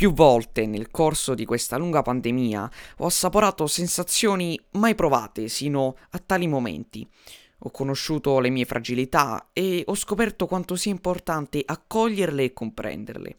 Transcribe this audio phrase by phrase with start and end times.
[0.00, 6.18] Più volte nel corso di questa lunga pandemia ho assaporato sensazioni mai provate sino a
[6.24, 7.06] tali momenti.
[7.58, 13.36] Ho conosciuto le mie fragilità e ho scoperto quanto sia importante accoglierle e comprenderle.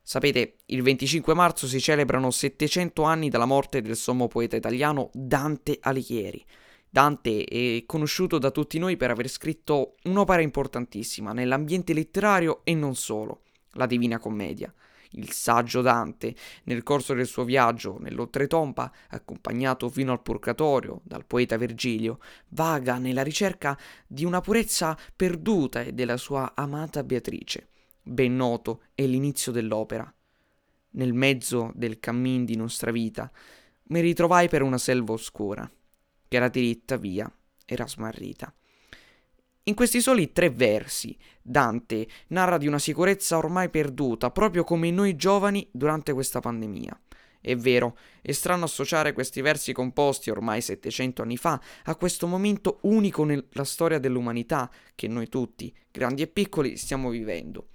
[0.00, 5.78] Sapete, il 25 marzo si celebrano 700 anni dalla morte del sommo poeta italiano Dante
[5.80, 6.44] Alighieri.
[6.88, 12.94] Dante è conosciuto da tutti noi per aver scritto un'opera importantissima nell'ambiente letterario e non
[12.94, 13.40] solo,
[13.72, 14.72] la Divina Commedia
[15.16, 16.34] il saggio Dante,
[16.64, 23.22] nel corso del suo viaggio nell'Oltretomba, accompagnato fino al Purgatorio dal poeta Virgilio, vaga nella
[23.22, 27.68] ricerca di una purezza perduta e della sua amata Beatrice.
[28.02, 30.12] Ben noto è l'inizio dell'opera.
[30.90, 33.30] Nel mezzo del cammin di nostra vita
[33.88, 35.70] mi ritrovai per una selva oscura,
[36.28, 37.30] che era diritta via,
[37.64, 38.52] era smarrita.
[39.68, 45.16] In questi soli tre versi, Dante narra di una sicurezza ormai perduta, proprio come noi
[45.16, 47.00] giovani durante questa pandemia.
[47.40, 52.78] È vero, è strano associare questi versi composti ormai 700 anni fa a questo momento
[52.82, 57.70] unico nella storia dell'umanità che noi tutti, grandi e piccoli, stiamo vivendo.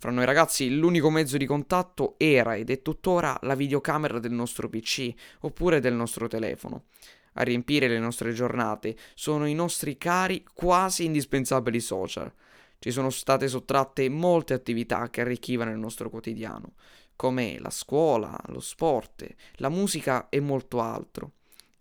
[0.00, 4.68] Fra noi ragazzi l'unico mezzo di contatto era ed è tuttora la videocamera del nostro
[4.68, 6.86] PC oppure del nostro telefono
[7.34, 12.32] a riempire le nostre giornate sono i nostri cari quasi indispensabili social.
[12.78, 16.72] Ci sono state sottratte molte attività che arricchivano il nostro quotidiano,
[17.14, 19.26] come la scuola, lo sport,
[19.56, 21.32] la musica e molto altro.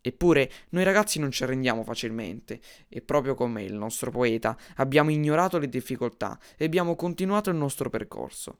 [0.09, 5.59] Eppure noi ragazzi non ci arrendiamo facilmente e proprio come il nostro poeta abbiamo ignorato
[5.59, 8.57] le difficoltà e abbiamo continuato il nostro percorso.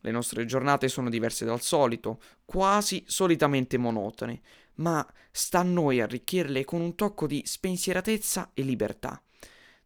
[0.00, 4.42] Le nostre giornate sono diverse dal solito, quasi solitamente monotone,
[4.74, 9.20] ma sta a noi arricchirle con un tocco di spensieratezza e libertà.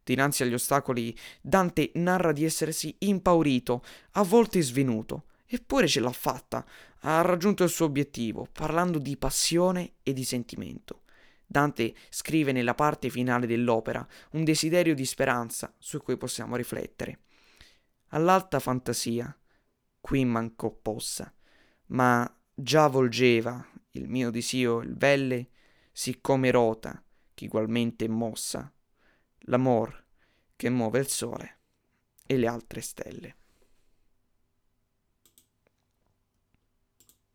[0.04, 6.62] Dinanzi agli ostacoli, Dante narra di essersi impaurito, a volte svenuto, eppure ce l'ha fatta,
[7.00, 11.00] ha raggiunto il suo obiettivo, parlando di passione e di sentimento.
[11.46, 17.20] Dante scrive nella parte finale dell'opera un desiderio di speranza su cui possiamo riflettere.
[18.08, 19.36] All'alta fantasia,
[20.00, 21.32] qui mancò possa,
[21.86, 25.50] ma già volgeva il mio disio il velle,
[25.92, 27.02] siccome rota,
[27.34, 28.72] ch'igualmente mossa,
[29.40, 30.04] l'amor
[30.56, 31.58] che muove il sole
[32.26, 33.36] e le altre stelle.